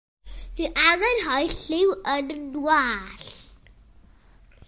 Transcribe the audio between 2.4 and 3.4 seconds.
ngwallt.